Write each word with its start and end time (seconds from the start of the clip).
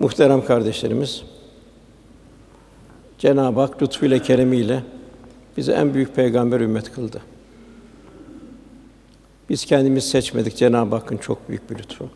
Muhterem 0.00 0.44
kardeşlerimiz, 0.44 1.22
Cenab-ı 3.18 3.60
Hak 3.60 3.82
lütfuyla 3.82 4.18
keremiyle 4.22 4.82
bizi 5.56 5.72
en 5.72 5.94
büyük 5.94 6.14
peygamber 6.14 6.60
ümmet 6.60 6.92
kıldı. 6.92 7.22
Biz 9.48 9.64
kendimiz 9.64 10.10
seçmedik. 10.10 10.56
Cenab-ı 10.56 10.96
Hakk'ın 10.96 11.16
çok 11.16 11.48
büyük 11.48 11.70
bir 11.70 11.78
lütfu. 11.78 12.08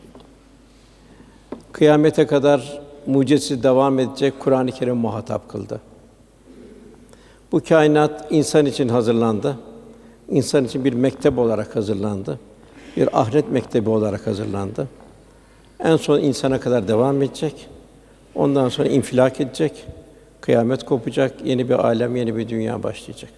Kıyamete 1.73 2.27
kadar 2.27 2.83
mucizesi 3.07 3.63
devam 3.63 3.99
edecek 3.99 4.35
Kur'an-ı 4.41 4.73
Kerim 4.73 4.97
muhatap 4.97 5.49
kıldı. 5.49 5.81
Bu 7.53 7.61
kainat 7.61 8.27
insan 8.31 8.67
için 8.67 8.89
hazırlandı. 8.89 9.59
İnsan 10.29 10.65
için 10.65 10.85
bir 10.85 10.93
mektep 10.93 11.39
olarak 11.39 11.77
hazırlandı. 11.77 12.41
Bir 12.97 13.21
ahiret 13.21 13.51
mektebi 13.51 13.91
olarak 13.91 14.27
hazırlandı. 14.27 14.89
En 15.81 15.97
son 15.97 16.21
insana 16.21 16.61
kadar 16.61 16.89
devam 16.89 17.23
edecek. 17.23 17.69
Ondan 18.35 18.69
sonra 18.69 18.89
infilak 18.89 19.41
edecek. 19.41 19.85
Kıyamet 20.41 20.85
kopacak. 20.85 21.35
Yeni 21.45 21.69
bir 21.69 21.75
alem, 21.75 22.17
yeni 22.17 22.37
bir 22.37 22.49
dünya 22.49 22.83
başlayacak. 22.83 23.31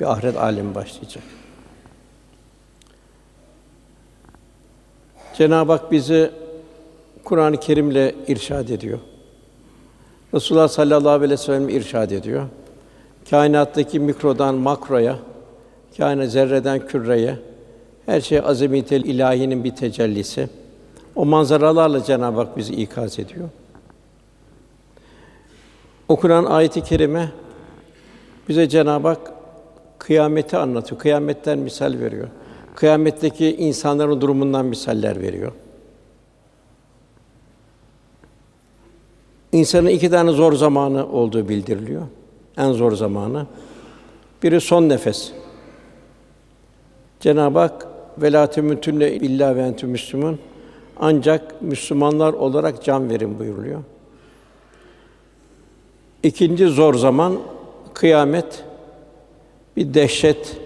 Bir 0.00 0.12
ahiret 0.12 0.36
alemi 0.36 0.74
başlayacak. 0.74 1.24
Cenab-ı 5.34 5.72
Hak 5.72 5.92
bizi 5.92 6.30
Kur'an-ı 7.24 7.60
Kerim'le 7.60 8.14
irşad 8.28 8.68
ediyor. 8.68 8.98
Resulullah 10.34 10.68
sallallahu 10.68 11.10
aleyhi 11.10 11.32
ve 11.32 11.36
sellem 11.36 11.68
irşad 11.68 12.10
ediyor. 12.10 12.46
Kainattaki 13.30 14.00
mikrodan 14.00 14.54
makroya, 14.54 15.18
kainat 15.96 16.30
zerreden 16.30 16.86
küreye, 16.86 17.38
her 18.06 18.20
şey 18.20 18.38
azamiyetel 18.38 19.04
ilahinin 19.04 19.64
bir 19.64 19.76
tecellisi. 19.76 20.48
O 21.16 21.24
manzaralarla 21.24 22.04
Cenab-ı 22.04 22.40
Hak 22.40 22.56
bizi 22.56 22.74
ikaz 22.74 23.18
ediyor. 23.18 23.48
Okunan 26.08 26.44
ayet-i 26.44 26.82
kerime 26.82 27.28
bize 28.48 28.68
Cenab-ı 28.68 29.08
Hak 29.08 29.32
kıyameti 29.98 30.56
anlatıyor. 30.56 31.00
Kıyametten 31.00 31.58
misal 31.58 31.98
veriyor. 32.00 32.28
Kıyametteki 32.74 33.56
insanların 33.56 34.20
durumundan 34.20 34.66
misaller 34.66 35.20
veriyor. 35.20 35.52
İnsanın 39.52 39.88
iki 39.88 40.10
tane 40.10 40.30
zor 40.30 40.52
zamanı 40.52 41.12
olduğu 41.12 41.48
bildiriliyor. 41.48 42.02
En 42.56 42.72
zor 42.72 42.92
zamanı. 42.92 43.46
Biri 44.42 44.60
son 44.60 44.88
nefes. 44.88 45.32
Cenab-ı 47.20 47.58
Hak 47.58 47.86
velâ 48.18 48.46
temutünne 48.46 49.12
illa 49.12 49.56
ve 49.56 49.62
entüm 49.62 49.90
müslümun 49.90 50.38
ancak 50.96 51.62
Müslümanlar 51.62 52.32
olarak 52.32 52.84
can 52.84 53.10
verin 53.10 53.38
buyuruluyor. 53.38 53.82
İkinci 56.22 56.66
zor 56.66 56.94
zaman 56.94 57.38
kıyamet 57.94 58.64
bir 59.76 59.94
dehşet 59.94 60.56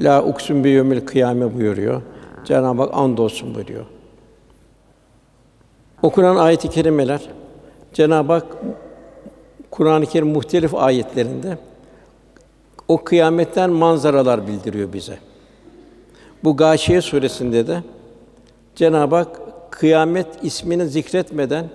la 0.00 0.24
uksun 0.24 0.64
bi 0.64 0.68
yevmil 0.68 1.00
kıyame 1.00 1.54
buyuruyor. 1.54 2.02
Cenab-ı 2.44 2.82
Hak 2.82 2.94
andolsun 2.94 3.54
buyuruyor. 3.54 3.84
Okunan 6.02 6.36
ayet-i 6.36 6.70
kerimeler 6.70 7.28
Cenab-ı 7.92 8.32
Hak 8.32 8.46
Kur'an-ı 9.70 10.06
Kerim 10.06 10.28
muhtelif 10.28 10.74
ayetlerinde 10.74 11.58
o 12.88 13.04
kıyametten 13.04 13.70
manzaralar 13.70 14.46
bildiriyor 14.46 14.92
bize. 14.92 15.18
Bu 16.44 16.56
Gâşiye 16.56 17.00
suresinde 17.00 17.66
de 17.66 17.82
Cenab-ı 18.76 19.16
Hak 19.16 19.40
kıyamet 19.70 20.26
ismini 20.42 20.86
zikretmeden 20.86 21.68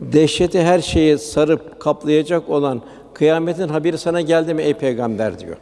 dehşeti 0.00 0.62
her 0.62 0.80
şeyi 0.80 1.18
sarıp 1.18 1.80
kaplayacak 1.80 2.48
olan 2.48 2.82
kıyametin 3.14 3.68
haberi 3.68 3.98
sana 3.98 4.20
geldi 4.20 4.54
mi 4.54 4.62
ey 4.62 4.74
peygamber 4.74 5.38
diyor. 5.38 5.56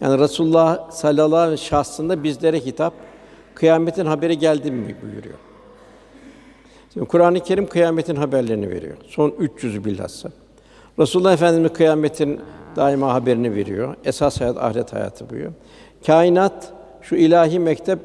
Yani 0.00 0.18
Resulullah 0.18 0.90
sallallahu 0.90 1.36
aleyhi 1.36 1.52
ve 1.52 1.56
sellem 1.56 1.68
şahsında 1.68 2.22
bizlere 2.22 2.60
hitap 2.60 2.94
kıyametin 3.54 4.06
haberi 4.06 4.38
geldi 4.38 4.70
mi 4.70 4.96
buyuruyor. 5.02 5.34
Şimdi 6.92 7.06
Kur'an-ı 7.06 7.40
Kerim 7.40 7.66
kıyametin 7.66 8.16
haberlerini 8.16 8.70
veriyor. 8.70 8.96
Son 9.06 9.34
300 9.38 9.84
bilhassa. 9.84 10.28
Resulullah 10.98 11.32
Efendimiz 11.32 11.72
kıyametin 11.72 12.40
daima 12.76 13.14
haberini 13.14 13.54
veriyor. 13.54 13.94
Esas 14.04 14.40
hayat 14.40 14.56
ahiret 14.56 14.92
hayatı 14.92 15.30
buyuruyor. 15.30 15.52
Kainat 16.06 16.72
şu 17.02 17.16
ilahi 17.16 17.58
mektep 17.58 17.98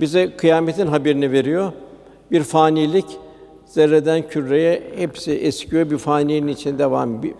bize 0.00 0.36
kıyametin 0.36 0.86
haberini 0.86 1.32
veriyor. 1.32 1.72
Bir 2.30 2.42
fanilik 2.42 3.06
zerreden 3.74 4.28
küreye 4.28 4.82
hepsi 4.96 5.32
eskiyor 5.32 5.90
bir 5.90 5.98
faninin 5.98 6.48
içinde 6.48 6.78
devam 6.78 7.22
bir 7.22 7.34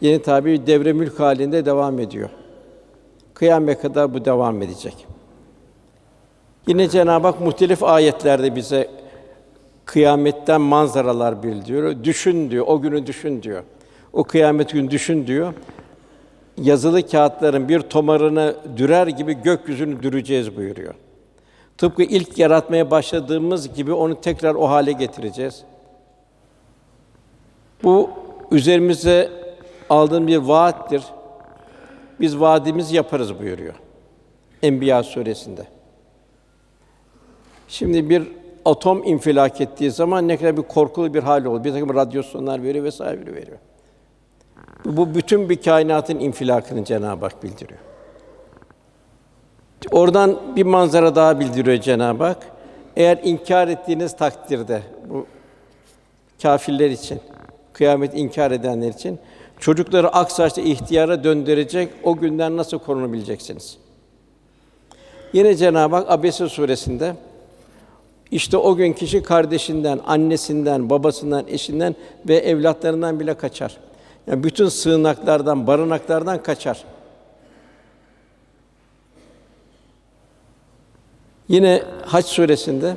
yeni 0.00 0.22
tabi 0.22 0.66
devre 0.66 0.92
mülk 0.92 1.20
halinde 1.20 1.66
devam 1.66 1.98
ediyor. 1.98 2.30
Kıyamet 3.34 3.82
kadar 3.82 4.14
bu 4.14 4.24
devam 4.24 4.62
edecek. 4.62 5.06
Yine 6.66 6.88
Cenab-ı 6.88 7.26
Hak 7.26 7.40
muhtelif 7.40 7.82
ayetlerde 7.82 8.56
bize 8.56 8.90
kıyametten 9.84 10.60
manzaralar 10.60 11.42
bildiriyor. 11.42 12.04
Düşün 12.04 12.50
diyor, 12.50 12.64
o 12.68 12.80
günü 12.80 13.06
düşün 13.06 13.42
diyor. 13.42 13.62
O 14.12 14.24
kıyamet 14.24 14.70
günü 14.70 14.90
düşün 14.90 15.26
diyor. 15.26 15.54
Yazılı 16.62 17.06
kağıtların 17.06 17.68
bir 17.68 17.80
tomarını 17.80 18.54
dürer 18.76 19.06
gibi 19.06 19.42
gökyüzünü 19.42 20.02
düreceğiz 20.02 20.56
buyuruyor. 20.56 20.94
Tıpkı 21.78 22.02
ilk 22.02 22.38
yaratmaya 22.38 22.90
başladığımız 22.90 23.74
gibi 23.74 23.92
onu 23.92 24.20
tekrar 24.20 24.54
o 24.54 24.68
hale 24.68 24.92
getireceğiz. 24.92 25.64
Bu 27.84 28.10
üzerimize 28.50 29.30
aldığım 29.90 30.26
bir 30.26 30.36
vaattir. 30.36 31.04
Biz 32.20 32.40
vaadimizi 32.40 32.96
yaparız 32.96 33.38
buyuruyor. 33.38 33.74
Enbiya 34.62 35.02
suresinde. 35.02 35.66
Şimdi 37.68 38.10
bir 38.10 38.28
atom 38.64 39.04
infilak 39.04 39.60
ettiği 39.60 39.90
zaman 39.90 40.28
ne 40.28 40.36
kadar 40.36 40.56
bir 40.56 40.62
korkulu 40.62 41.14
bir 41.14 41.22
hal 41.22 41.44
olur. 41.44 41.64
Bir 41.64 41.72
takım 41.72 41.94
radyasyonlar 41.94 42.62
veriyor 42.62 42.84
vesaire 42.84 43.34
veriyor. 43.34 43.58
Bu 44.84 45.14
bütün 45.14 45.48
bir 45.48 45.62
kainatın 45.62 46.18
infilakını 46.18 46.84
Cenab-ı 46.84 47.24
Hak 47.24 47.42
bildiriyor. 47.42 47.80
Oradan 49.90 50.40
bir 50.56 50.62
manzara 50.62 51.14
daha 51.14 51.40
bildiriyor 51.40 51.80
Cenab-ı 51.80 52.24
Hak. 52.24 52.46
Eğer 52.96 53.20
inkar 53.22 53.68
ettiğiniz 53.68 54.16
takdirde 54.16 54.82
bu 55.10 55.26
kâfirler 56.42 56.90
için, 56.90 57.20
kıyamet 57.74 58.14
inkar 58.14 58.50
edenler 58.50 58.88
için 58.88 59.18
çocukları 59.60 60.08
ak 60.08 60.32
saçlı 60.32 60.62
ihtiyara 60.62 61.24
döndürecek 61.24 61.88
o 62.02 62.16
günden 62.16 62.56
nasıl 62.56 62.78
korunabileceksiniz? 62.78 63.76
Yine 65.32 65.54
Cenab-ı 65.54 65.96
Hak 65.96 66.10
Abese 66.10 66.48
suresinde 66.48 67.16
işte 68.30 68.56
o 68.56 68.76
gün 68.76 68.92
kişi 68.92 69.22
kardeşinden, 69.22 70.00
annesinden, 70.06 70.90
babasından, 70.90 71.44
eşinden 71.48 71.94
ve 72.28 72.36
evlatlarından 72.36 73.20
bile 73.20 73.34
kaçar. 73.34 73.76
Yani 74.26 74.44
bütün 74.44 74.68
sığınaklardan, 74.68 75.66
barınaklardan 75.66 76.42
kaçar. 76.42 76.84
Yine 81.48 81.82
Hac 82.06 82.26
suresinde 82.26 82.96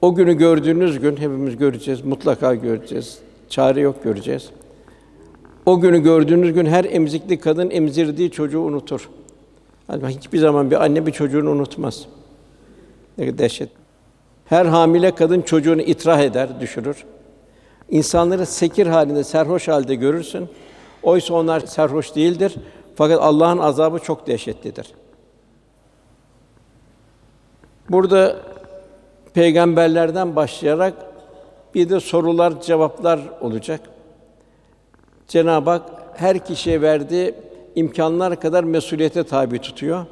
o 0.00 0.14
günü 0.14 0.34
gördüğünüz 0.34 1.00
gün 1.00 1.16
hepimiz 1.16 1.56
göreceğiz, 1.56 2.00
mutlaka 2.04 2.54
göreceğiz. 2.54 3.18
Çare 3.52 3.80
yok 3.80 4.04
göreceğiz. 4.04 4.50
O 5.66 5.80
günü 5.80 6.02
gördüğünüz 6.02 6.52
gün 6.52 6.66
her 6.66 6.84
emzikli 6.84 7.40
kadın 7.40 7.70
emzirdiği 7.70 8.30
çocuğu 8.30 8.60
unutur. 8.60 9.10
Yani 9.88 10.06
hiçbir 10.06 10.38
zaman 10.38 10.70
bir 10.70 10.84
anne 10.84 11.06
bir 11.06 11.12
çocuğunu 11.12 11.50
unutmaz. 11.50 12.06
Ne 13.18 13.38
dehşet. 13.38 13.68
Her 14.44 14.66
hamile 14.66 15.14
kadın 15.14 15.42
çocuğunu 15.42 15.82
itrah 15.82 16.20
eder, 16.20 16.60
düşürür. 16.60 17.04
İnsanları 17.90 18.46
sekir 18.46 18.86
halinde, 18.86 19.24
serhoş 19.24 19.68
halde 19.68 19.94
görürsün. 19.94 20.48
Oysa 21.02 21.34
onlar 21.34 21.60
serhoş 21.60 22.14
değildir. 22.14 22.54
Fakat 22.96 23.20
Allah'ın 23.22 23.58
azabı 23.58 23.98
çok 23.98 24.26
dehşetlidir. 24.26 24.86
Burada 27.90 28.36
peygamberlerden 29.34 30.36
başlayarak 30.36 31.11
bir 31.74 31.90
de 31.90 32.00
sorular, 32.00 32.60
cevaplar 32.60 33.20
olacak. 33.40 33.80
Cenab-ı 35.28 35.70
Hak 35.70 35.82
her 36.14 36.44
kişiye 36.44 36.82
verdiği 36.82 37.34
imkanlar 37.74 38.40
kadar 38.40 38.64
mesuliyete 38.64 39.24
tabi 39.24 39.58
tutuyor. 39.58 40.06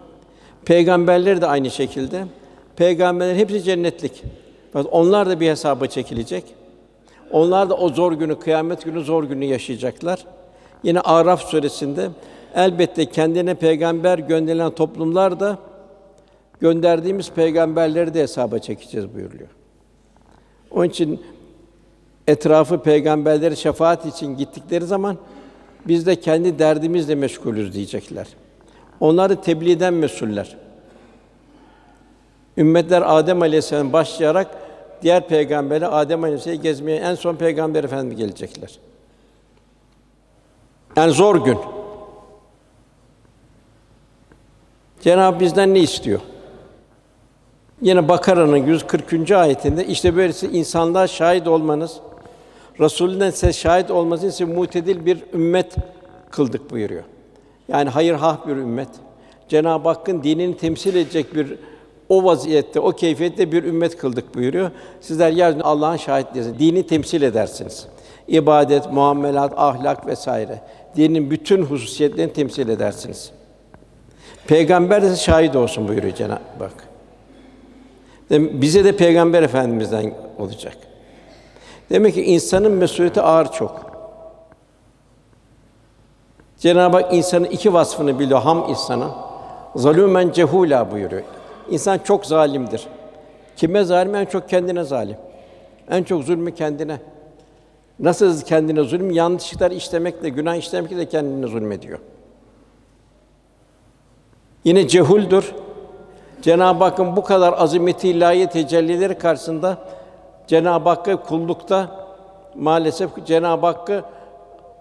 Peygamberler 0.64 1.40
de 1.40 1.46
aynı 1.46 1.70
şekilde. 1.70 2.24
Peygamberlerin 2.76 3.38
hepsi 3.38 3.62
cennetlik. 3.62 4.22
Onlar 4.90 5.28
da 5.28 5.40
bir 5.40 5.50
hesaba 5.50 5.86
çekilecek. 5.86 6.44
Onlar 7.30 7.70
da 7.70 7.74
o 7.76 7.88
zor 7.88 8.12
günü, 8.12 8.38
kıyamet 8.38 8.84
günü 8.84 9.00
zor 9.00 9.24
günü 9.24 9.44
yaşayacaklar. 9.44 10.24
Yine 10.82 11.00
Araf 11.00 11.42
suresinde 11.42 12.08
elbette 12.54 13.06
kendine 13.06 13.54
peygamber 13.54 14.18
gönderilen 14.18 14.70
toplumlar 14.70 15.40
da 15.40 15.58
gönderdiğimiz 16.60 17.30
peygamberleri 17.30 18.14
de 18.14 18.22
hesaba 18.22 18.58
çekeceğiz 18.58 19.14
buyuruluyor. 19.14 19.48
Onun 20.70 20.88
için 20.88 21.20
etrafı 22.30 22.82
peygamberleri 22.82 23.56
şefaat 23.56 24.06
için 24.06 24.36
gittikleri 24.36 24.84
zaman 24.84 25.16
biz 25.86 26.06
de 26.06 26.20
kendi 26.20 26.58
derdimizle 26.58 27.14
meşgulüz 27.14 27.74
diyecekler. 27.74 28.26
Onları 29.00 29.40
tebliğden 29.40 29.94
mesuller. 29.94 30.56
Ümmetler 32.56 33.02
Adem 33.06 33.42
Aleyhisselam 33.42 33.92
başlayarak 33.92 34.46
diğer 35.02 35.28
peygamberi 35.28 35.86
Adem 35.86 36.24
Aleyhisselam'ı 36.24 36.62
gezmeye 36.62 36.98
en 36.98 37.14
son 37.14 37.36
peygamber 37.36 37.84
efendi 37.84 38.16
gelecekler. 38.16 38.78
Yani 40.96 41.12
zor 41.12 41.44
gün. 41.44 41.58
Cenab-ı 45.00 45.40
bizden 45.40 45.74
ne 45.74 45.80
istiyor? 45.80 46.20
Yine 47.82 48.08
Bakara'nın 48.08 48.56
140. 48.56 49.30
ayetinde 49.30 49.86
işte 49.86 50.16
böylesi 50.16 50.46
insanlar 50.46 51.06
şahit 51.06 51.48
olmanız, 51.48 52.00
Resulünden 52.80 53.30
size 53.30 53.52
şahit 53.52 53.90
olması 53.90 54.26
için 54.26 54.48
mutedil 54.48 55.06
bir 55.06 55.18
ümmet 55.34 55.74
kıldık 56.30 56.70
buyuruyor. 56.70 57.02
Yani 57.68 57.90
hayır 57.90 58.14
hah 58.14 58.46
bir 58.46 58.56
ümmet. 58.56 58.88
Cenab-ı 59.48 59.88
Hakk'ın 59.88 60.22
dinini 60.22 60.56
temsil 60.56 60.94
edecek 60.94 61.34
bir 61.34 61.56
o 62.08 62.24
vaziyette, 62.24 62.80
o 62.80 62.90
keyfiyette 62.90 63.52
bir 63.52 63.64
ümmet 63.64 63.96
kıldık 63.96 64.34
buyuruyor. 64.34 64.70
Sizler 65.00 65.30
yeryüzünde 65.30 65.64
Allah'ın 65.64 65.96
şahitlerisiniz. 65.96 66.58
Dini 66.58 66.86
temsil 66.86 67.22
edersiniz. 67.22 67.86
İbadet, 68.28 68.92
muamelat, 68.92 69.52
ahlak 69.56 70.06
vesaire. 70.06 70.60
Dinin 70.96 71.30
bütün 71.30 71.62
hususiyetlerini 71.62 72.32
temsil 72.32 72.68
edersiniz. 72.68 73.30
Peygamber 74.46 75.02
de 75.02 75.16
şahit 75.16 75.56
olsun 75.56 75.88
buyuruyor 75.88 76.14
Cenab-ı 76.14 76.64
Hak. 76.64 76.88
Bize 78.30 78.84
de 78.84 78.96
Peygamber 78.96 79.42
Efendimizden 79.42 80.14
olacak. 80.38 80.76
Demek 81.90 82.14
ki 82.14 82.22
insanın 82.22 82.72
mesuliyeti 82.72 83.20
ağır 83.20 83.52
çok. 83.52 83.90
Cenab-ı 86.58 86.96
Hak 86.96 87.14
insanın 87.14 87.44
iki 87.44 87.74
vasfını 87.74 88.18
biliyor 88.18 88.40
ham 88.40 88.66
insanın. 88.68 89.10
Zalûmen 89.76 90.32
cehûlâ 90.32 90.90
buyuruyor. 90.90 91.22
İnsan 91.70 91.98
çok 91.98 92.26
zalimdir. 92.26 92.86
Kime 93.56 93.84
zalim? 93.84 94.14
En 94.14 94.24
çok 94.24 94.48
kendine 94.48 94.84
zalim. 94.84 95.16
En 95.90 96.02
çok 96.02 96.22
zulmü 96.24 96.54
kendine. 96.54 96.98
Nasıl 97.98 98.42
kendine 98.42 98.82
zulüm? 98.82 99.10
Yanlışlıklar 99.10 99.70
işlemekle, 99.70 100.28
günah 100.28 100.54
işlemekle 100.54 100.96
de 100.96 101.08
kendine 101.08 101.46
zulmediyor. 101.46 101.98
Yine 104.64 104.88
cehuldür. 104.88 105.54
Cenab-ı 106.42 106.84
Hakk'ın 106.84 107.16
bu 107.16 107.24
kadar 107.24 107.52
azameti 107.52 108.08
ilahi 108.08 108.46
tecellileri 108.46 109.18
karşısında 109.18 109.78
Cenab-ı 110.46 110.88
Hakk'ı 110.88 111.16
kullukta 111.16 111.88
maalesef 112.54 113.10
Cenab-ı 113.26 113.66
Hakk'ı 113.66 114.04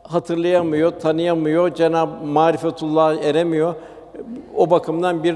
hatırlayamıyor, 0.03 0.91
tanıyamıyor, 0.91 1.75
Cenab-ı 1.75 2.25
marifetullah 2.25 3.23
eremiyor. 3.23 3.75
O 4.55 4.69
bakımdan 4.69 5.23
bir 5.23 5.35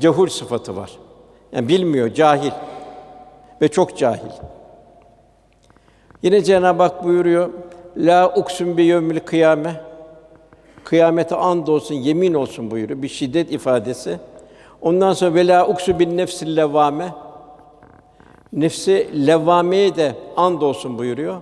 cehul 0.00 0.26
sıfatı 0.26 0.76
var. 0.76 0.90
Yani 1.52 1.68
bilmiyor, 1.68 2.14
cahil 2.14 2.52
ve 3.62 3.68
çok 3.68 3.98
cahil. 3.98 4.30
Yine 6.22 6.44
Cenab-ı 6.44 6.82
Hak 6.82 7.04
buyuruyor: 7.04 7.50
La 7.96 8.34
uksum 8.36 8.76
bi 8.76 8.82
yevmil 8.82 9.20
kıyame. 9.20 9.80
Kıyamete 10.84 11.34
and 11.34 11.66
olsun, 11.66 11.94
yemin 11.94 12.34
olsun 12.34 12.70
buyuruyor. 12.70 13.02
Bir 13.02 13.08
şiddet 13.08 13.52
ifadesi. 13.52 14.18
Ondan 14.82 15.12
sonra 15.12 15.34
vela 15.34 15.66
uksu 15.66 15.98
bin 15.98 16.16
nefsil 16.16 16.56
levvame. 16.56 17.14
Nefsi 18.52 19.26
levvameye 19.26 19.96
de 19.96 20.14
and 20.36 20.62
olsun 20.62 20.98
buyuruyor. 20.98 21.40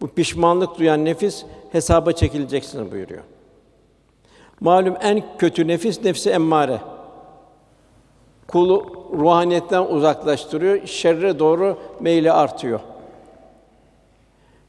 Bu 0.00 0.08
pişmanlık 0.08 0.78
duyan 0.78 1.04
nefis 1.04 1.44
hesaba 1.72 2.12
çekileceksin 2.12 2.92
buyuruyor. 2.92 3.22
Malum 4.60 4.96
en 5.02 5.22
kötü 5.38 5.68
nefis 5.68 6.04
nefsi 6.04 6.30
emmare. 6.30 6.80
Kulu 8.48 8.86
ruhaniyetten 9.12 9.82
uzaklaştırıyor, 9.82 10.86
şerre 10.86 11.38
doğru 11.38 11.78
meyli 12.00 12.32
artıyor. 12.32 12.80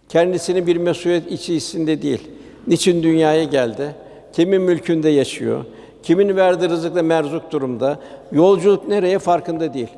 Kendisini 0.10 0.68
bir 0.68 0.78
mesuliyet 0.78 1.32
içerisinde 1.32 2.02
değil. 2.02 2.32
Niçin 2.68 3.04
dünyaya 3.04 3.44
geldi? 3.44 3.96
Kimin 4.34 4.62
mülkünde 4.62 5.10
yaşıyor? 5.10 5.66
Kimin 6.04 6.36
verdiği 6.36 6.70
rızıkla 6.70 7.04
merzuk 7.04 7.52
durumda? 7.52 8.00
Yolculuk 8.32 8.88
nereye 8.88 9.20
farkında 9.20 9.74
değil. 9.74 9.90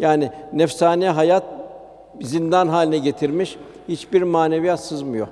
Yani 0.00 0.30
nefsani 0.52 1.08
hayat 1.08 1.44
zindan 2.20 2.68
haline 2.68 2.98
getirmiş, 2.98 3.56
hiçbir 3.88 4.22
maneviyat 4.22 4.80
sızmıyor. 4.80 5.28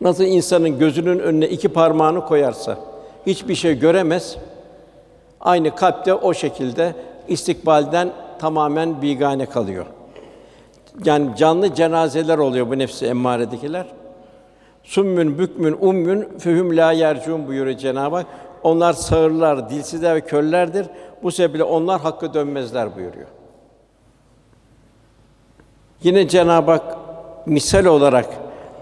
Nasıl 0.00 0.24
insanın 0.24 0.78
gözünün 0.78 1.18
önüne 1.18 1.48
iki 1.48 1.68
parmağını 1.68 2.26
koyarsa 2.26 2.78
hiçbir 3.26 3.54
şey 3.54 3.78
göremez, 3.78 4.36
aynı 5.40 5.74
kalpte 5.74 6.14
o 6.14 6.34
şekilde 6.34 6.94
istikbalden 7.28 8.10
tamamen 8.38 9.02
bigane 9.02 9.46
kalıyor. 9.46 9.86
Yani 11.04 11.36
canlı 11.36 11.74
cenazeler 11.74 12.38
oluyor 12.38 12.70
bu 12.70 12.78
nefsi 12.78 13.06
emmaredekiler. 13.06 13.86
Summün 14.84 15.38
bükmün 15.38 15.76
ummün 15.80 16.28
fühüm 16.38 16.76
la 16.76 16.92
yercun 16.92 17.48
buyuruyor 17.48 17.78
Cenab-ı 17.78 18.16
Hak. 18.16 18.26
Onlar 18.62 18.92
sağırlar, 18.92 19.70
dilsizler 19.70 20.14
ve 20.14 20.20
körlerdir. 20.20 20.86
Bu 21.22 21.30
sebeple 21.30 21.64
onlar 21.64 22.00
hakkı 22.00 22.34
dönmezler 22.34 22.96
buyuruyor. 22.96 23.26
Yine 26.02 26.28
Cenab-ı 26.28 26.70
Hak 26.70 26.96
misal 27.46 27.84
olarak 27.84 28.26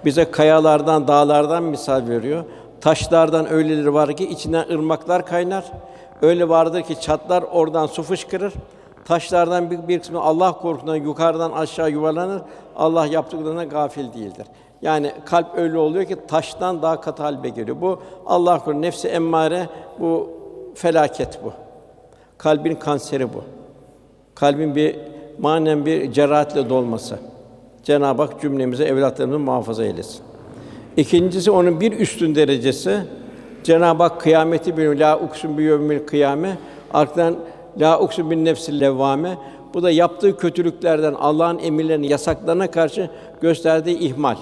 bize 0.04 0.30
kayalardan, 0.30 1.08
dağlardan 1.08 1.62
misal 1.62 2.08
veriyor. 2.08 2.44
Taşlardan 2.80 3.52
öyleleri 3.52 3.94
var 3.94 4.16
ki 4.16 4.28
içinden 4.28 4.68
ırmaklar 4.70 5.26
kaynar. 5.26 5.64
Öyle 6.22 6.48
vardır 6.48 6.82
ki 6.82 7.00
çatlar 7.00 7.42
oradan 7.42 7.86
su 7.86 8.02
fışkırır. 8.02 8.52
Taşlardan 9.04 9.70
bir, 9.70 9.88
bir 9.88 9.98
kısmı 9.98 10.20
Allah 10.20 10.52
korkusundan 10.52 10.96
yukarıdan 10.96 11.52
aşağı 11.52 11.90
yuvarlanır. 11.90 12.42
Allah 12.76 13.06
yaptıklarına 13.06 13.64
gafil 13.64 14.12
değildir. 14.12 14.46
Yani 14.82 15.12
kalp 15.24 15.58
öyle 15.58 15.78
oluyor 15.78 16.04
ki 16.04 16.16
taştan 16.28 16.82
daha 16.82 17.00
katı 17.00 17.22
halbe 17.22 17.48
geliyor. 17.48 17.80
Bu 17.80 18.02
Allah 18.26 18.58
korusun 18.58 18.82
nefsi 18.82 19.08
emmare 19.08 19.68
bu 20.00 20.30
felaket 20.74 21.40
bu. 21.44 21.63
Kalbin 22.44 22.74
kanseri 22.74 23.34
bu. 23.34 23.44
Kalbin 24.34 24.74
bir 24.74 24.96
manen 25.38 25.86
bir 25.86 26.12
cerahatle 26.12 26.68
dolması. 26.68 27.18
Cenab-ı 27.82 28.22
Hak 28.22 28.40
cümlemize 28.40 28.84
evlatlarımızı 28.84 29.38
muhafaza 29.38 29.84
eylesin. 29.84 30.20
İkincisi 30.96 31.50
onun 31.50 31.80
bir 31.80 31.92
üstün 31.92 32.34
derecesi 32.34 33.00
Cenab-ı 33.62 34.02
Hak 34.02 34.20
kıyameti 34.20 34.76
bir 34.76 34.98
la 34.98 35.20
uksun 35.20 35.58
bi 35.58 35.62
yevmil 35.62 35.98
kıyame 35.98 36.58
arkadan 36.94 37.36
la 37.80 38.00
uksun 38.00 38.30
bin 38.30 38.44
nefsil 38.44 38.80
levvame 38.80 39.38
bu 39.74 39.82
da 39.82 39.90
yaptığı 39.90 40.36
kötülüklerden 40.36 41.14
Allah'ın 41.14 41.58
emirlerini 41.58 42.06
yasaklarına 42.06 42.70
karşı 42.70 43.10
gösterdiği 43.40 43.98
ihmal. 43.98 44.36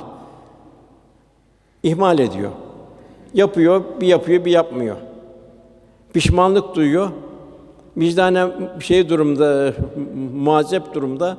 İhmal 1.82 2.18
ediyor. 2.18 2.50
Yapıyor, 3.34 3.82
bir 4.00 4.06
yapıyor, 4.06 4.44
bir 4.44 4.50
yapmıyor. 4.50 4.96
Pişmanlık 6.12 6.74
duyuyor. 6.74 7.10
Vicdanen 7.96 8.50
şey 8.80 9.08
durumda, 9.08 9.74
muazzep 10.34 10.94
durumda 10.94 11.36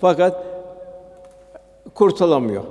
fakat 0.00 0.44
kurtulamıyor. 1.94 2.62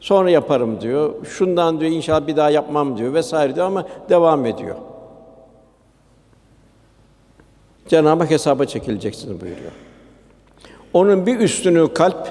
Sonra 0.00 0.30
yaparım 0.30 0.80
diyor. 0.80 1.26
Şundan 1.26 1.80
diyor 1.80 1.92
inşallah 1.92 2.26
bir 2.26 2.36
daha 2.36 2.50
yapmam 2.50 2.98
diyor 2.98 3.14
vesaire 3.14 3.54
diyor 3.54 3.66
ama 3.66 3.86
devam 4.08 4.46
ediyor. 4.46 4.76
Cenab-ı 7.88 8.22
Hak 8.22 8.30
hesaba 8.30 8.64
çekileceksiniz 8.64 9.40
buyuruyor. 9.40 9.72
Onun 10.92 11.26
bir 11.26 11.38
üstünü 11.38 11.94
kalp 11.94 12.28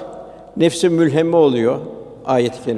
nefsi 0.56 0.88
mülheme 0.88 1.36
oluyor 1.36 1.78
ayet-i. 2.26 2.76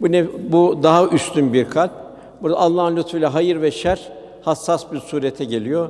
Bu 0.00 0.12
ne, 0.12 0.26
bu 0.52 0.78
daha 0.82 1.06
üstün 1.06 1.52
bir 1.52 1.70
kalp. 1.70 1.92
Burada 2.42 2.58
Allah'ın 2.58 2.96
lütfuyla 2.96 3.34
hayır 3.34 3.62
ve 3.62 3.70
şer 3.70 4.12
hassas 4.46 4.92
bir 4.92 5.00
surete 5.00 5.44
geliyor. 5.44 5.88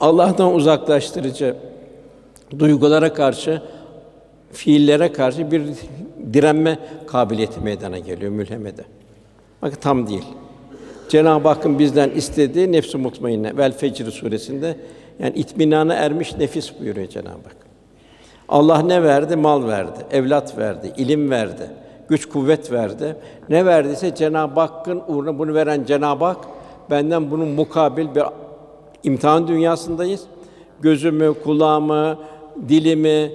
Allah'tan 0.00 0.54
uzaklaştırıcı 0.54 1.56
duygulara 2.58 3.12
karşı, 3.12 3.62
fiillere 4.52 5.12
karşı 5.12 5.50
bir 5.50 5.62
direnme 6.32 6.78
kabiliyeti 7.06 7.60
meydana 7.60 7.98
geliyor 7.98 8.32
mülhemede. 8.32 8.84
Bakın 9.62 9.78
tam 9.80 10.08
değil. 10.08 10.24
Cenab-ı 11.08 11.48
Hakk'ın 11.48 11.78
bizden 11.78 12.10
istediği 12.10 12.72
nefs-i 12.72 12.96
mutmainne 12.98 13.56
vel 13.56 13.72
Fecr 13.72 14.10
suresinde 14.10 14.76
yani 15.18 15.34
itminana 15.34 15.94
ermiş 15.94 16.36
nefis 16.36 16.80
buyuruyor 16.80 17.08
Cenab-ı 17.08 17.28
Hak. 17.28 17.56
Allah 18.48 18.82
ne 18.82 19.02
verdi? 19.02 19.36
Mal 19.36 19.68
verdi, 19.68 19.98
evlat 20.10 20.58
verdi, 20.58 20.92
ilim 20.96 21.30
verdi, 21.30 21.70
güç 22.08 22.28
kuvvet 22.28 22.72
verdi. 22.72 23.16
Ne 23.48 23.66
verdiyse 23.66 24.14
Cenab-ı 24.14 24.60
Hakk'ın 24.60 25.02
uğruna 25.08 25.38
bunu 25.38 25.54
veren 25.54 25.84
Cenab-ı 25.84 26.24
Hak 26.24 26.59
benden 26.90 27.30
bunun 27.30 27.48
mukabil 27.48 28.14
bir 28.14 28.22
imtihan 29.02 29.48
dünyasındayız. 29.48 30.24
Gözümü, 30.80 31.34
kulağımı, 31.44 32.18
dilimi, 32.68 33.32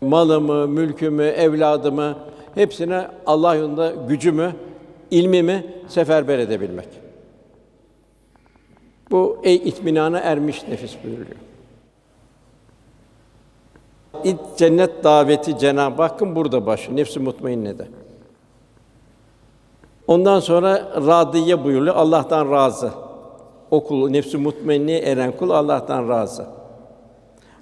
malımı, 0.00 0.68
mülkümü, 0.68 1.24
evladımı 1.24 2.16
hepsine 2.54 3.08
Allah 3.26 3.54
yolunda 3.54 3.92
gücümü, 4.08 4.52
ilmimi 5.10 5.74
seferber 5.88 6.38
edebilmek. 6.38 6.88
Bu 9.10 9.38
ey 9.42 9.56
itminana 9.56 10.18
ermiş 10.18 10.68
nefis 10.68 10.96
buyuruyor. 11.04 11.36
İlk 14.24 14.40
cennet 14.56 15.04
daveti 15.04 15.58
Cenab-ı 15.58 16.02
Hakk'ın 16.02 16.36
burada 16.36 16.66
başlıyor. 16.66 16.96
Nefsi 16.96 17.20
mutmainne 17.20 17.78
de. 17.78 17.88
Ondan 20.10 20.40
sonra 20.40 20.92
radiye 21.06 21.64
buyuruyor. 21.64 21.96
Allah'tan 21.96 22.50
razı. 22.50 22.90
O 23.70 23.84
kul 23.84 24.10
nefsi 24.10 24.36
mutmainne 24.36 24.96
eren 24.96 25.32
kul 25.36 25.50
Allah'tan 25.50 26.08
razı. 26.08 26.46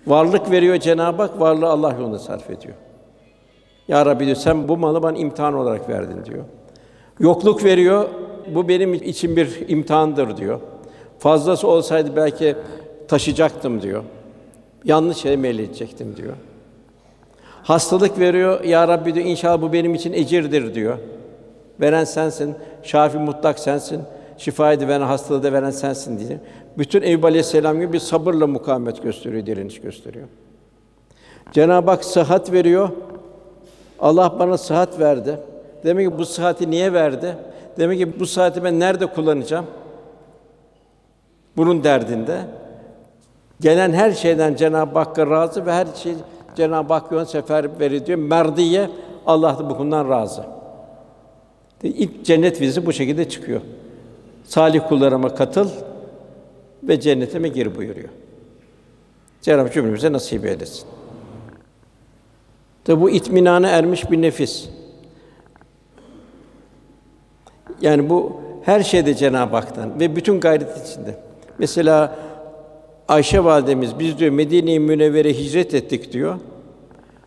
Varlık 0.07 0.51
veriyor 0.51 0.77
Cenab-ı 0.77 1.23
Hak, 1.23 1.41
varlığı 1.41 1.69
Allah 1.69 1.95
yolunda 1.99 2.19
sarf 2.19 2.51
ediyor. 2.51 2.75
Ya 3.89 4.07
Rabbi 4.07 4.27
diyor, 4.27 4.37
sen 4.37 4.69
bu 4.69 4.77
malı 4.77 5.03
bana 5.03 5.19
imtihan 5.19 5.55
olarak 5.55 5.89
verdin 5.89 6.25
diyor. 6.25 6.45
Yokluk 7.21 7.65
veriyor, 7.65 8.09
bu 8.55 8.69
benim 8.69 8.95
için 8.95 9.37
bir 9.37 9.69
imtihandır 9.69 10.37
diyor. 10.37 10.61
Fazlası 11.19 11.69
olsaydı 11.69 12.17
belki 12.17 12.57
taşıyacaktım 13.09 13.83
diyor. 13.83 14.03
Yanlış 14.85 15.17
şey 15.17 15.35
elde 15.35 15.49
edecektim 15.49 16.17
diyor. 16.17 16.35
Hastalık 17.63 18.19
veriyor, 18.19 18.65
Ya 18.65 18.89
Rabbi 18.89 19.15
diyor, 19.15 19.27
inşallah 19.27 19.63
bu 19.63 19.73
benim 19.73 19.95
için 19.95 20.13
ecirdir 20.13 20.75
diyor. 20.75 20.99
Veren 21.81 22.05
sensin, 22.05 22.55
şafi 22.83 23.19
mutlak 23.19 23.59
sensin, 23.59 24.03
şifayı 24.39 24.81
da 24.81 24.89
veren, 24.89 25.07
hastalığı 25.07 25.43
da 25.43 25.53
veren 25.53 25.71
sensin 25.71 26.19
diye. 26.19 26.41
Bütün 26.79 27.03
Eyüp 27.03 27.25
Aleyhisselam 27.25 27.81
gibi 27.81 27.93
bir 27.93 27.99
sabırla 27.99 28.47
mukavemet 28.47 29.03
gösteriyor, 29.03 29.47
direniş 29.47 29.81
gösteriyor. 29.81 30.29
Cenab-ı 31.53 31.91
Hak 31.91 32.05
sıhhat 32.05 32.53
veriyor. 32.53 32.89
Allah 34.01 34.37
bana 34.39 34.59
sıhhat 34.59 35.01
verdi. 35.01 35.41
Demek 35.85 36.11
ki 36.11 36.19
bu 36.19 36.25
sıhhati 36.25 36.71
niye 36.71 36.93
verdi? 36.93 37.37
Demek 37.79 37.99
ki 37.99 38.21
bu 38.21 38.27
sıhhati 38.27 38.65
ben 38.65 38.81
nerede 38.81 39.07
kullanacağım? 39.07 39.67
Bunun 41.57 41.85
derdinde. 41.85 42.41
Gelen 43.61 43.93
her 43.93 44.13
şeyden 44.13 44.55
Cenab-ı 44.55 44.99
Hakk'a 44.99 45.27
razı 45.27 45.67
ve 45.67 45.73
her 45.73 45.87
şey 45.95 46.15
Cenab-ı 46.57 46.93
Hak 46.93 47.13
yoluna 47.13 47.27
seferber 47.27 47.91
ediyor. 47.91 48.19
Merdiye 48.19 48.91
Allah 49.27 49.59
da 49.59 49.71
bu 49.71 49.77
konudan 49.77 50.11
razı. 50.11 50.58
İlk 51.83 52.25
cennet 52.25 52.61
vizesi 52.61 52.87
bu 52.87 52.93
şekilde 52.93 53.29
çıkıyor. 53.29 53.61
Salih 54.45 54.89
kullarıma 54.89 55.35
katıl 55.35 55.69
ve 56.83 57.01
cennetime 57.01 57.49
gir 57.49 57.77
buyuruyor. 57.77 58.09
Cenab-ı 59.43 59.71
cümlemize 59.71 60.13
nasip 60.13 60.47
eylesin. 60.47 60.85
Tabi 62.85 63.01
bu 63.01 63.11
itminana 63.11 63.69
ermiş 63.69 64.11
bir 64.11 64.23
nefis. 64.23 64.69
Yani 67.81 68.11
bu 68.11 68.41
her 68.65 68.83
şeyde 68.83 69.15
Cenab-ı 69.15 69.57
Hak'tan 69.57 70.01
ve 70.01 70.17
bütün 70.17 70.41
gayret 70.41 70.89
içinde. 70.89 71.15
Mesela 71.59 72.17
Ayşe 73.09 73.45
validemiz 73.45 73.99
biz 73.99 74.19
diyor 74.19 74.33
Medine-i 74.33 74.81
Münevvere 74.81 75.35
hicret 75.35 75.75
ettik 75.75 76.13
diyor. 76.13 76.39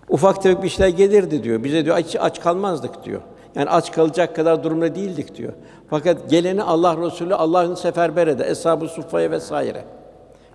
Ufak 0.09 0.43
tefek 0.43 0.63
bir 0.63 0.67
işler 0.67 0.87
gelirdi 0.87 1.43
diyor. 1.43 1.63
Bize 1.63 1.85
diyor 1.85 1.95
aç, 1.95 2.15
aç 2.19 2.41
kalmazdık 2.41 3.05
diyor. 3.05 3.21
Yani 3.55 3.69
aç 3.69 3.91
kalacak 3.91 4.35
kadar 4.35 4.63
durumda 4.63 4.95
değildik 4.95 5.35
diyor. 5.35 5.53
Fakat 5.89 6.29
geleni 6.29 6.63
Allah 6.63 6.97
Resulü 6.97 7.35
Allah'ın 7.35 7.75
seferber 7.75 8.27
eder. 8.27 8.45
Eshab-ı 8.45 8.87
Suffa'ya 8.87 9.31
vesaire. 9.31 9.83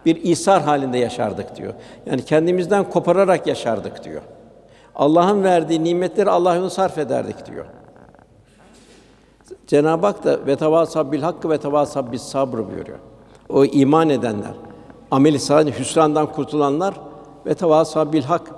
Bir 0.06 0.22
isar 0.22 0.62
halinde 0.62 0.98
yaşardık 0.98 1.56
diyor. 1.56 1.74
Yani 2.06 2.24
kendimizden 2.24 2.90
kopararak 2.90 3.46
yaşardık 3.46 4.04
diyor. 4.04 4.22
Allah'ın 4.94 5.44
verdiği 5.44 5.84
nimetleri 5.84 6.30
Allah'ın 6.30 6.68
sarf 6.68 6.98
ederdik 6.98 7.46
diyor. 7.46 7.64
Cenab-ı 9.66 10.06
Hak 10.06 10.24
da 10.24 10.46
ve 10.46 10.56
tevasab 10.56 11.12
bil 11.12 11.22
hakkı 11.22 11.50
ve 11.50 11.58
tevasab 11.58 12.12
bis 12.12 12.22
sabr 12.22 12.56
buyuruyor. 12.56 12.98
O 13.48 13.64
iman 13.64 14.10
edenler, 14.10 14.54
ameli 15.10 15.38
hüsrandan 15.78 16.32
kurtulanlar 16.32 16.94
ve 17.46 17.54
tevasab 17.54 18.12
bil 18.12 18.22
hak. 18.22 18.50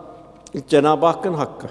Cenab-ı 0.68 1.06
Hakk'ın 1.06 1.34
hakkı. 1.34 1.66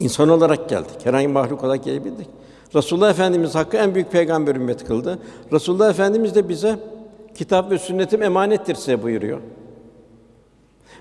İnsan 0.00 0.28
olarak 0.28 0.68
geldik. 0.68 0.96
Herhangi 1.04 1.28
bir 1.28 1.32
mahluk 1.32 1.64
olarak 1.64 1.84
gelebildik. 1.84 2.26
Resulullah 2.74 3.10
Efendimiz 3.10 3.54
hakkı 3.54 3.76
en 3.76 3.94
büyük 3.94 4.12
peygamber 4.12 4.56
ümmet 4.56 4.84
kıldı. 4.84 5.18
Resulullah 5.52 5.90
Efendimiz 5.90 6.34
de 6.34 6.48
bize 6.48 6.76
kitap 7.34 7.70
ve 7.70 7.78
sünnetim 7.78 8.22
emanettir 8.22 8.74
size 8.74 9.02
buyuruyor. 9.02 9.38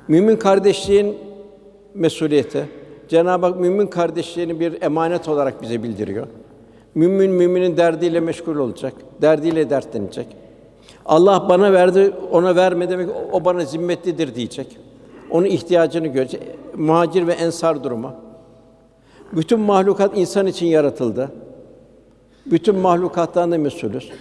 Mümin 0.08 0.36
kardeşliğin 0.36 1.18
mesuliyeti 1.94 2.70
Cenab-ı 3.08 3.46
Hak 3.46 3.60
mümin 3.60 3.88
kardeşliğini 3.88 4.60
bir 4.60 4.82
emanet 4.82 5.28
olarak 5.28 5.62
bize 5.62 5.84
bildiriyor. 5.84 6.28
Mümin 6.96 7.32
müminin 7.32 7.78
derdiyle 7.78 8.20
meşgul 8.20 8.56
olacak, 8.56 8.94
derdiyle 9.22 9.70
dertlenecek. 9.70 10.28
Allah 11.06 11.46
bana 11.50 11.74
verdi, 11.74 12.14
ona 12.32 12.56
verme 12.56 12.90
demek 12.90 13.10
o 13.32 13.46
bana 13.46 13.66
zimmetlidir 13.66 14.36
diyecek. 14.36 14.78
Onun 15.32 15.46
ihtiyacını 15.46 16.08
görecek. 16.08 16.42
Muhacir 16.76 17.28
ve 17.28 17.34
ensar 17.34 17.84
durumu. 17.84 18.29
Bütün 19.34 19.60
mahlukat 19.60 20.18
insan 20.18 20.48
için 20.48 20.66
yaratıldı. 20.66 21.32
Bütün 22.46 22.76
mahlukattan 22.76 23.52
da 23.52 23.58
mesulüz. 23.58 24.12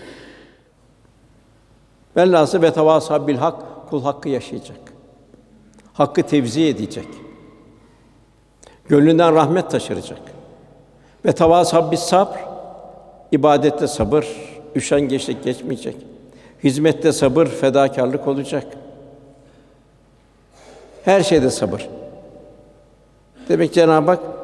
Velhâsıl 2.17 2.63
ve 2.63 2.73
tevâsâ 2.73 3.27
bil 3.27 3.37
hak 3.37 3.89
kul 3.91 4.03
hakkı 4.03 4.29
yaşayacak. 4.29 4.81
Hakkı 5.93 6.23
tevzi 6.23 6.65
edecek. 6.65 7.07
Gönlünden 8.89 9.35
rahmet 9.35 9.71
taşıracak. 9.71 10.21
Ve 11.25 11.33
tevâsâ 11.33 11.91
bis 11.91 12.01
sabr 12.01 12.39
ibadette 13.33 13.87
sabır, 13.87 14.27
üşengeçlik 14.77 15.45
geçmeyecek. 15.45 15.97
Hizmette 16.65 17.13
sabır, 17.13 17.47
fedakarlık 17.47 18.29
olacak. 18.29 18.67
Her 21.05 21.23
şeyde 21.23 21.51
sabır. 21.51 21.89
Demek 23.49 23.75
Cenab-ı 23.75 24.11
Hak 24.11 24.38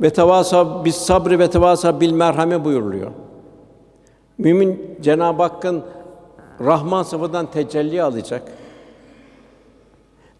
ve 0.00 0.10
tevasa 0.10 0.84
bis 0.84 0.96
sabri 0.96 1.38
ve 1.38 1.50
tevasa 1.50 2.00
bil 2.00 2.12
merhame 2.12 2.64
buyuruluyor. 2.64 3.10
Mümin 4.38 4.98
Cenab-ı 5.02 5.42
Hakk'ın 5.42 5.84
Rahman 6.60 7.02
sıfatından 7.02 7.46
tecelli 7.46 8.02
alacak. 8.02 8.42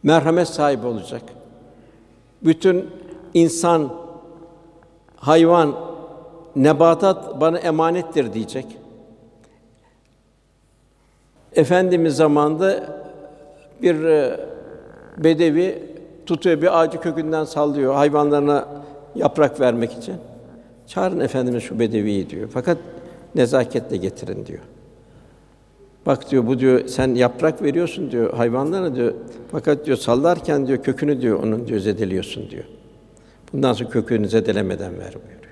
Merhamet 0.03 0.49
sahibi 0.49 0.87
olacak. 0.87 1.23
Bütün 2.43 2.91
insan, 3.35 3.93
hayvan, 5.17 5.75
nebatat 6.57 7.41
bana 7.41 7.59
emanettir 7.59 8.33
diyecek. 8.33 8.67
Efendimiz 11.53 12.17
zamanında 12.17 12.87
bir 13.83 14.05
e, 14.05 14.41
bedevi 15.17 15.97
tutuyor 16.27 16.63
bir 16.63 16.81
ağacı 16.81 17.01
kökünden 17.01 17.45
sallıyor 17.45 17.95
hayvanlarına 17.95 18.69
yaprak 19.15 19.61
vermek 19.61 19.93
için. 19.93 20.15
Çağırın 20.87 21.21
efendimiz 21.21 21.63
şu 21.63 21.79
bedeviyi 21.79 22.31
diyor. 22.31 22.49
Fakat 22.53 22.79
nezaketle 23.35 23.97
getirin 23.97 24.47
diyor. 24.47 24.61
Bak 26.07 26.31
diyor 26.31 26.47
bu 26.47 26.59
diyor 26.59 26.87
sen 26.87 27.15
yaprak 27.15 27.63
veriyorsun 27.63 28.11
diyor 28.11 28.35
hayvanlara 28.35 28.95
diyor. 28.95 29.15
Fakat 29.53 29.87
diyor 29.87 29.97
sallarken 29.97 30.67
diyor 30.67 30.83
kökünü 30.83 31.21
diyor 31.21 31.43
onun 31.43 31.67
diyor 31.67 31.81
zedeliyorsun 31.81 32.51
diyor. 32.51 32.65
Bundan 33.53 33.73
sonra 33.73 33.91
kökünü 33.91 34.29
zedelemeden 34.29 34.99
ver 34.99 35.15
buyuruyor. 35.15 35.44